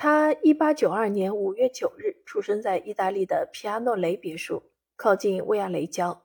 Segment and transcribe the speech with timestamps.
[0.00, 6.24] 他一八九二年五月九日出生在意大利的皮亚诺雷别墅，靠近维亚雷郊。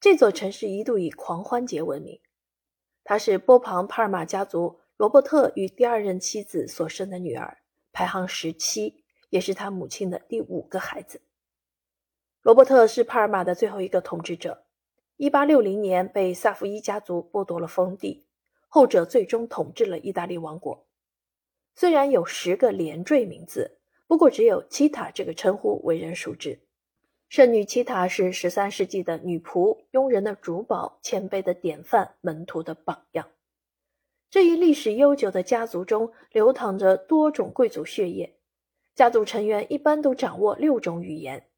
[0.00, 2.18] 这座城市一度以狂欢节闻名。
[3.04, 7.58] 她是波旁帕尔马家族罗伯特与第二任妻子所生的女儿，
[7.92, 11.20] 排行十七，也是他母亲的第五个孩子。
[12.40, 14.64] 罗伯特是帕尔马的最后一个统治者。
[15.18, 18.26] 一八六零年被萨伏伊家族剥夺了封地，
[18.66, 20.86] 后者最终统治了意大利王国。
[21.74, 26.60] 虽然有十个连缀名字，不过只有七塔这个称呼为人熟知。
[27.28, 33.28] 圣女七塔是十三世纪的女仆、佣人的主保、谦卑的典范、门徒的榜样。
[34.30, 38.36] 这一历史悠久的家族中流淌着多种贵族血液，
[38.94, 41.48] 家族成员一般都掌握六种语言。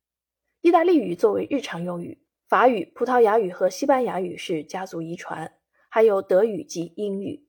[0.63, 5.53] 意大利语作为日常用语，法语、葡萄牙语和西班牙语是家族遗传，
[5.91, 7.46] 还有德语及英语。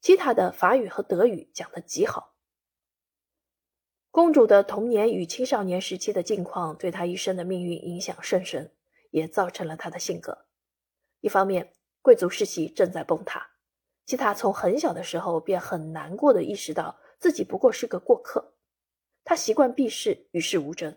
[0.00, 2.36] 吉塔的法语和德语讲得极好。
[4.10, 8.72] 公主的童年与青少年时期的境况对她一生的命运影响甚深，
[9.10, 10.46] 也造成了她的性格。
[11.20, 13.50] 一方面，贵族世袭正在崩塌，
[14.04, 18.54] 基塔从很小的时候便很难过的意识到自己不过是个过客。
[19.24, 20.96] 他习惯避世，与世无争。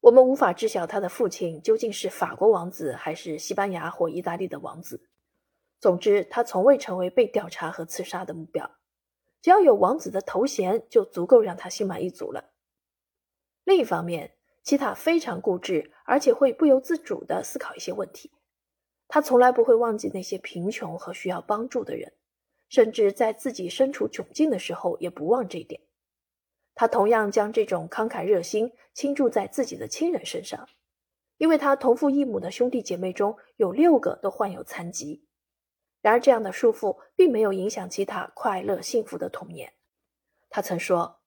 [0.00, 5.10] 我们无法知晓他的父亲究竟是法国王子还是西班牙或意大利的王子。
[5.80, 8.70] 总之，他从未成为被调查和刺杀的目标。
[9.40, 12.50] 只要有王子的头衔，就足够让他心满意足了。
[13.64, 14.34] 另一方面，
[14.64, 18.32] 齐塔非常固执，而且会不由自主地思考一些问题。
[19.06, 22.12] 他从来不会忘记那些贫穷和需要帮助的人，
[22.68, 25.80] 甚至在自己身处窘境的时候也不忘这一点。
[26.74, 30.68] 他同样将这种慷慨热心倾注在自己的亲人身上，
[31.36, 35.24] 因为他同父异母的兄弟姐妹中有六个都患有残疾。
[36.00, 39.74] 然而，这样的束缚并没有影响吉他快乐幸福的童年。
[40.48, 41.20] 他曾说：“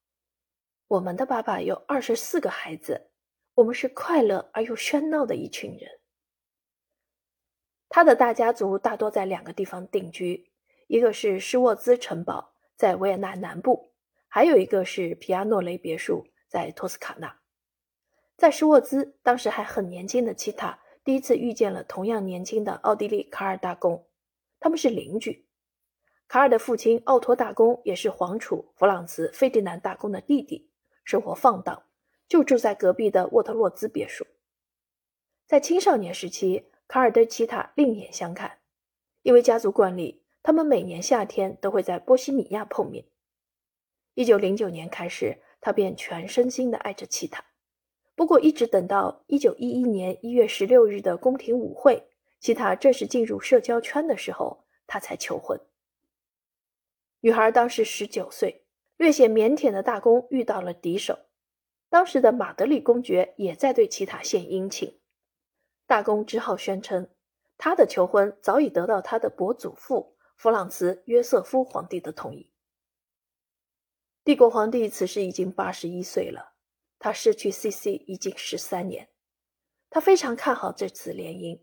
[0.87, 3.11] 我们的爸爸有二十四个孩子，
[3.55, 5.99] 我们是快乐而又喧闹的一群人。”
[7.89, 10.49] 他的大家族大多在两个地方定居，
[10.87, 13.91] 一个是施沃兹城堡，在维也纳南部；
[14.29, 17.41] 还有一个是皮亚诺雷别墅，在托斯卡纳。
[18.37, 24.07] 在施沃兹，当时还很年轻的齐塔第一次遇见了同样年轻的奥地利卡尔大公。
[24.61, 25.47] 他们是邻居，
[26.27, 30.69] 卡尔的父亲奥托大公也是皇储弗朗茨费迪南大公的弟弟，
[31.03, 31.81] 生活放荡，
[32.27, 34.27] 就住在隔壁的沃特洛兹别墅。
[35.47, 38.59] 在青少年时期，卡尔对齐塔另眼相看，
[39.23, 43.05] 因为家族惯例，他们每年夏天都会在波西米亚碰面。
[44.13, 47.43] 一九零九年开始，他便全身心的爱着齐塔。
[48.13, 52.10] 不过，一直等到一九一一年一月十六日的宫廷舞会。
[52.41, 55.57] 其他正式进入社交圈的时候，他才求婚。
[57.19, 58.65] 女孩当时十九岁，
[58.97, 61.17] 略显腼腆的大公遇到了敌手。
[61.87, 64.99] 当时的马德里公爵也在对齐塔献殷勤，
[65.85, 67.09] 大公只好宣称，
[67.57, 72.51] 他的求婚早已得到他的伯祖父弗朗茨约瑟夫皇帝的同意。
[74.23, 76.53] 帝国皇帝此时已经八十一岁了，
[76.97, 77.91] 他失去 C.C.
[78.07, 79.09] 已经十三年，
[79.91, 81.61] 他非常看好这次联姻。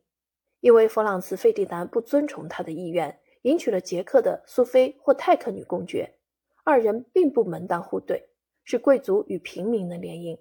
[0.60, 6.16] 因为弗朗茨·费迪南不遵从他的意愿，迎娶了捷克的苏菲或泰克女公爵，
[6.64, 8.30] 二人并不门当户对，
[8.64, 10.38] 是贵族与平民的联姻，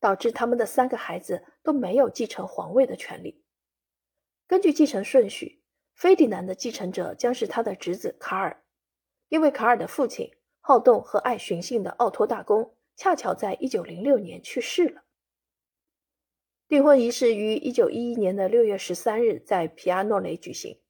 [0.00, 3.44] 导致他们的三个孩子都没有继承皇位的权利。
[4.48, 5.62] 根据继承顺序，
[5.94, 8.64] 费迪南的继承者将是他的侄子卡尔，
[9.28, 10.30] 因为卡尔的父亲
[10.60, 15.04] 好动和爱寻衅的奥托大公恰巧在1906年去世了。
[16.72, 20.80] 订婚仪式于一九一一年的六月十三日在皮亚诺雷举行。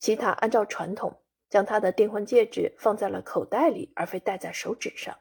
[0.00, 5.16] 齐塔按照传统，将他的订婚戒指放在了口袋里，而非戴在手指上。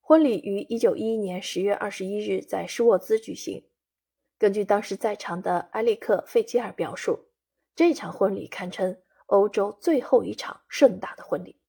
[0.00, 3.68] 婚礼于一九一一年十月二十一日在施沃兹举行。
[4.38, 7.26] 根据当时在场的埃利克·费基尔表述，
[7.74, 11.60] 这场婚礼堪称欧洲最后一场盛大的婚礼。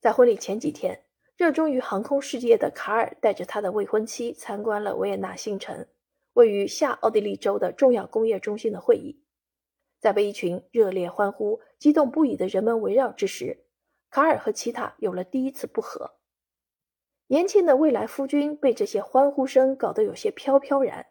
[0.00, 1.07] 在婚礼前几天。
[1.38, 5.86] 热衷于航空事业的卡尔带着他的未婚妻参观了维也纳新城，
[6.32, 9.22] 位于下奥地利州的重要工业中心的会议。
[10.00, 13.66] 在被一群热烈欢呼、激动不已的人们围绕之时，
[14.10, 16.16] 卡尔和齐塔有了第一次不和。
[17.28, 21.06] 年轻的未来夫君被这些欢呼声搞得有些飘飘然。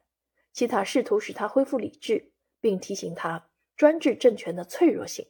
[0.52, 3.48] 齐塔试图使他恢复理智，并提醒他
[3.78, 5.25] 专制政权的脆弱性。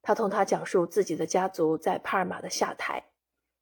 [0.00, 3.04] 他同他讲述自己的家族在帕尔马的下台。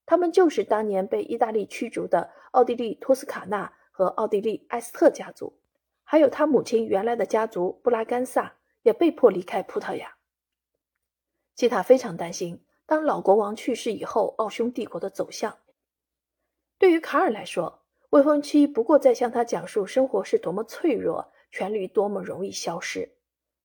[0.07, 5.59] 他们就是当年被意大利驱逐的奥地利托斯卡纳和奥地利埃斯特家族，
[6.05, 10.17] 还有他母亲原来的家族布拉干萨也被迫离开葡萄牙。
[11.55, 15.59] 基塔非常担心，当老国王去世以后，奥匈帝国的走向
[16.79, 23.11] 对于卡尔来说，未婚妻不过在向他讲述生活是多么脆弱，权力多么容易消失。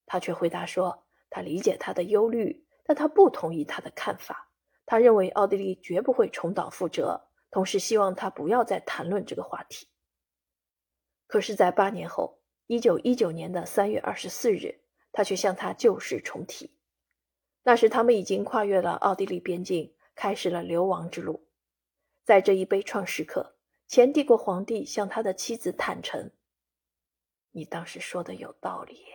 [0.06, 4.51] 他却回答说：“他理解他的忧虑，但他不同意他的看法。
[4.92, 9.88] 他认为奥地利绝不会重蹈覆辙，同时希望他不要再谈论这个话题。”
[11.28, 14.82] 可是，在八年后，一九一九年的三月二十四日，
[15.14, 16.76] 他却向他旧事重提。
[17.64, 21.48] 那时，他们已经跨越了奥地利边境，开始了流亡之路。
[22.26, 23.56] 在这一悲怆时刻，
[23.88, 26.30] 前帝国皇帝向他的妻子坦诚
[27.52, 29.06] ：“你当时说的有道理。”